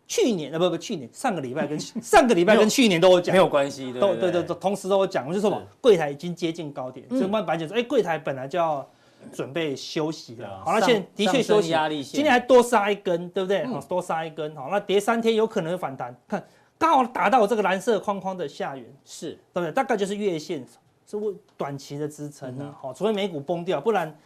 [0.06, 8.88] 去年啊不不，去年上个礼拜跟 上个礼拜跟去年都有讲，没有关系，都对对，同时都有讲，我就说嘛，柜台已经接近高点，所以我们白姐说，哎，柜台本来就要。
[9.32, 13.64] 准备休息了，好，那现在的确休息，今天还多杀一根，对不对？
[13.66, 16.44] 好，多杀一根，好，那跌三天有可能会反弹，看
[16.78, 19.72] 刚好打到这个蓝色框框的下缘，是对不对？
[19.72, 20.66] 大概就是月线
[21.08, 21.16] 是
[21.56, 24.16] 短期的支撑呢，好，除非美股崩掉，不然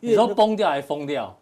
[0.00, 1.36] 你说崩掉还是封掉？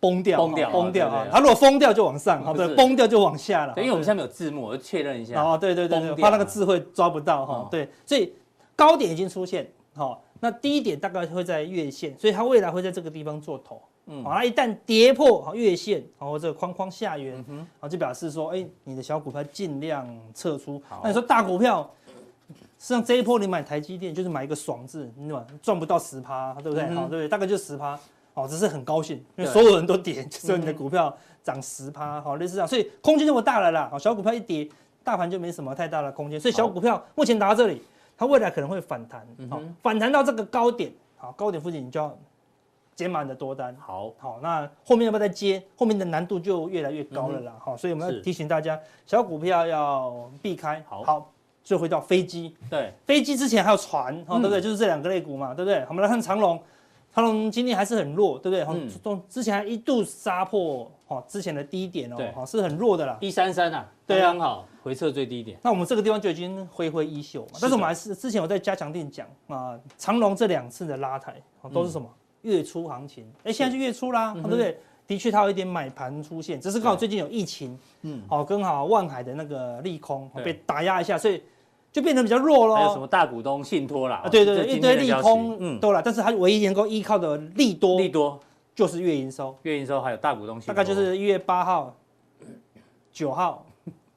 [0.00, 1.26] 崩掉，崩掉，崩掉啊！
[1.32, 3.72] 它如果崩掉就往上，好，对，崩掉就往下了。
[3.78, 5.42] 因为我们现在没有字幕，我就确认一下。
[5.42, 8.30] 哦，对对对对，怕那个字会抓不到哈，对，所以
[8.76, 10.22] 高点已经出现，好。
[10.44, 13.80] 那低点大概会在月线，所以它未来会在这个地方做头。
[14.04, 20.82] 嗯，好，那一旦跌破月线，然后这个框框下缘，嗯哼，就表示说，哎，你的小股票尽量撤出。
[21.02, 21.90] 那你说大股票，
[22.78, 25.46] 实际上这一波你买台积电就是买一个爽字，你对吧？
[25.62, 26.84] 赚不到十趴，对不对？
[26.90, 27.26] 好，对不对？
[27.26, 27.98] 大概就十趴，
[28.34, 33.88] 哦，只是很高兴，因为所有人都跌，只有你的股票涨十趴，好，类似这样，所以空间就那么大了啦。
[33.90, 34.68] 好，小股票一跌，
[35.02, 37.80] 大盘就没什么太大的空间，所以小股票目前打到这里。
[38.16, 42.16] 它未来可能会反弹，好，反弹到这个高点，好，高点附近你就要
[42.94, 45.60] 减满的多单，好，好，那后面要不要再接？
[45.76, 51.32] 后面的难度就越来越高了啦，好，所以我们要提醒大家，小股票要避开，好，好，
[51.64, 54.60] 所以回到飞机，对，飞机之前还有船，哦，对不对？
[54.60, 55.84] 就是这两个类股嘛，对不对？
[55.88, 56.62] 我们来看长龙，
[57.12, 58.64] 长龙今天还是很弱，对不对？
[58.68, 64.68] 嗯，从之前还一度杀破哦之前的低点哦，好，是很弱的啦，一三三啊，对啊，好。
[64.84, 67.52] 回撤最低点，那我们这个地方就已经挥挥衣袖嘛。
[67.58, 71.34] 但是我们还是之前我在加强店讲啊，长隆这两次的拉抬
[71.72, 72.06] 都是什么
[72.42, 73.26] 月初行情？
[73.44, 74.78] 哎，现在是月初啦，对不对？
[75.06, 81.42] 的确它有一点买盘出现，只是刚好最近有疫情，嗯，好，刚好万海的那个利空被打压一下，所以
[81.90, 82.74] 就变得比较弱喽。
[82.74, 84.16] 还有什么大股东信托啦？
[84.22, 86.02] 啊，对对，一堆利空，嗯，都了。
[86.04, 88.38] 但是它唯一能够依靠的利多，利多
[88.74, 91.96] 就是月营收，月营收还有大股东信托，大概就是一月八号、
[93.10, 93.64] 九号。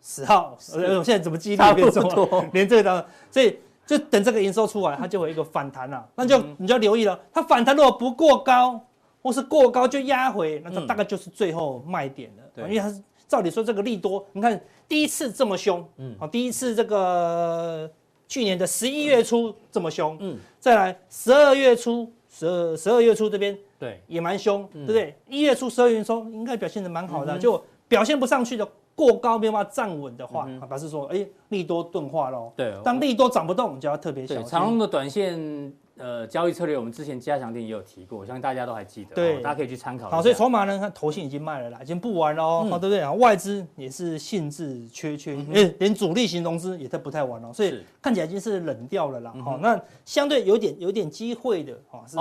[0.09, 2.09] 十号，我现在怎么记忆力变重？
[2.53, 6.07] 连这个都，所以就等这个营收出来，它就会有一个反弹了。
[6.15, 8.79] 那就你就要留意了，它反弹如果不过高，
[9.21, 12.43] 或是过高就压回，那这大概就是最后卖点了。
[12.55, 17.91] 对，因为它是照理说这个利多，你看第一次这么凶，嗯，好，第一次这个
[18.29, 25.13] 去年的十一月初这么凶，嗯，再来十二月初，十二十二月初这边对也蛮凶，对不对？
[25.27, 28.65] 一月初十二月初应该表现的蛮好的，就表现不上去的。
[28.98, 32.52] 过高没有办法站稳的话，表示说，哎，利多钝化喽。
[32.56, 34.45] 对，当利多涨不动，你就要特别小心。
[34.45, 39.13] 长荣的短线呃交易策略，我们之前加强店也有提过，我相信大家都还记得。
[39.13, 40.10] 对，大家可以去参考。
[40.10, 42.98] 好，所以筹码呢，看头信已经卖了啦，已经不玩了哦，对不对？
[42.98, 49.31] 然后外资也是兴致缺缺，哎，连主力型融资也都不太玩了，所以看起来已经是冷掉了啦。
[49.45, 52.17] 好，那相对有点有点机会的，哈，是。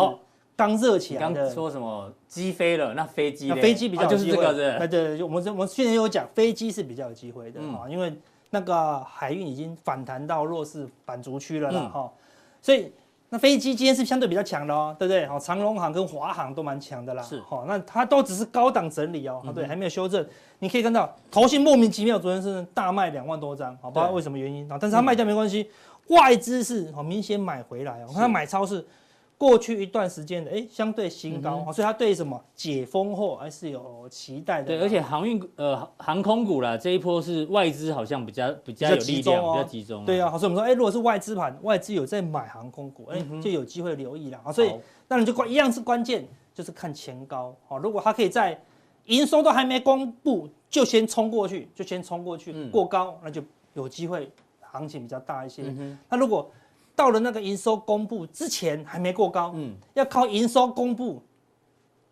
[0.57, 2.95] 刚热起来的，刚说什么机飞了？
[2.95, 4.43] 那飞机，飞机比较有机会。
[4.55, 8.13] 对对，我们我们去年有讲，飞机是比较有机会的哈，因为
[8.51, 12.11] 那个海运已经反弹到弱势反足区了啦哈，
[12.63, 12.91] 所以
[13.29, 15.27] 那飞机今天是相对比较强的哦，对不对？
[15.27, 17.23] 好，长龙航跟华航都蛮强的啦。
[17.23, 20.27] 是，好，那它都只是高档整理哦，对，还没有修正。
[20.61, 25.69] 你可以看到，投信莫名其妙昨天是大卖两万多张，好，不知道为什么原因啊，但是它卖掉没关系，
[26.07, 28.83] 外资是好明显买回来哦，它买超是。
[29.39, 34.68] 过去一段时间的哎相对新高，嗯、所以它对什么解封后还是有期待的。
[34.68, 40.05] 对，而且航运呃航空股啦，这一波是外资好像比较比较有力量，比较集中、哦、比较集中。
[40.07, 44.51] 对啊，所以我们说哎，如果是外资盘，外资有在买航空股，哎、嗯、就有机会留意了啊。
[44.51, 44.72] 所以
[45.09, 47.76] 那你就关一样是关键，就是看前高啊。
[47.76, 48.59] 如果它可以在
[49.05, 53.43] 营收都还没公布，就先冲过去，就先冲过去、嗯、过高，那就
[53.74, 54.30] 有机会
[54.62, 55.62] 行情比较大一些。
[55.66, 56.51] 嗯、那如果
[56.97, 61.22] 到了那个营收公布之前还没过高，嗯，要靠营收公布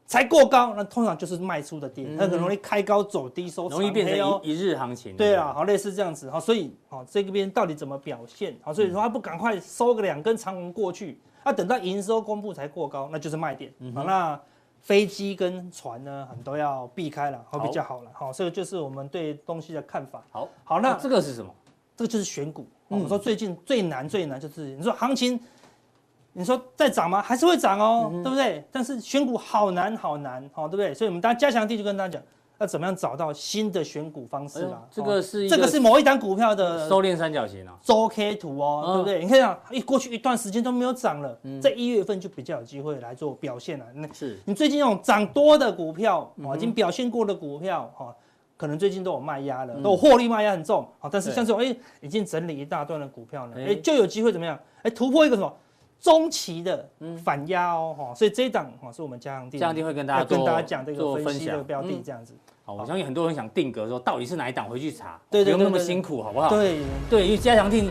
[0.06, 5.16] 才过高，那通常就是卖出的点，嗯、很容易开高走低收，容易变成一一日行情。
[5.16, 8.54] 对啊，好，类似这样子，好，所以好，这边到底怎么表现？
[8.62, 13.70] 好，所以说他不赶快收个两根长红过去，啊，等到营收公布才过高，那就是卖点。
[13.94, 14.40] 好、嗯，那
[14.82, 18.10] 飞机跟船呢，很多要避开了，好比较好了。
[18.12, 20.22] 好，这个就是我们对东西的看法。
[20.30, 21.50] 好，好，那这个是什么？
[21.96, 22.66] 这个就是选股。
[22.94, 25.38] 我们说最近最难最难就是你说行情，
[26.32, 27.20] 你说在涨吗？
[27.20, 28.64] 还是会涨哦，对不对？
[28.70, 30.94] 但是选股好难好难，哦对不对？
[30.94, 32.22] 所以我们大家加强地就跟大家讲，
[32.58, 34.82] 要怎么样找到新的选股方式啦。
[34.90, 39.24] 这个是这个是某一档股票的收敛三角形啊，周 K 图哦，对不对？
[39.24, 43.84] 你看啊，一过去一段时间都没有涨了，在一月份就比较有机会来做表现了。
[43.94, 48.14] 那是你最近那种涨多的股票，已经表现过的股票，哈。
[48.56, 54.58] 可能最近都有卖压了，都有获利卖压很重，好，但是像这种哎，已经整理一大段的股票呢，哎，就有机会怎么样？
[54.82, 55.52] 哎，突破一个什么？
[56.00, 56.86] 中期的
[57.24, 62.34] 反压哦，哈，所以这一档哈是我们嘉阳定，嘉阳定会跟大家跟大家讲这个分析的标的这样子。
[62.62, 66.50] 好，我相信很多人想定格说到底是哪一档回去查，对，不用那么辛苦，好不好？
[66.50, 66.80] 对。
[67.08, 67.88] 对，因为嘉强錠。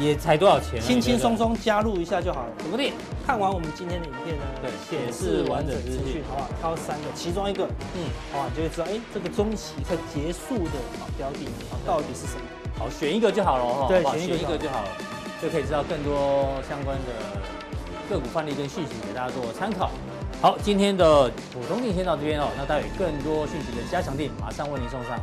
[0.00, 0.80] 也才多少钱？
[0.80, 2.48] 轻轻松松加入一下就好了。
[2.58, 2.92] 怎么地？
[3.26, 4.42] 看完我们今天的影片呢？
[4.62, 6.48] 对，显示完整资讯，好不好？
[6.58, 12.42] 挑三个，其中一个，嗯，好，你就会知道，哎，这个中期快结束的啊标的啊到底是什么？
[12.78, 13.86] 好，选一个就好了哈。
[13.88, 14.88] 对，选一个就好了，
[15.42, 17.12] 就可以知道更多相关的
[18.08, 19.90] 个股范例跟讯息给大家做参考。
[20.40, 22.48] 好，今天的普通定先到这边哦。
[22.56, 25.20] 那待会更多讯息的加强定马上为您送上。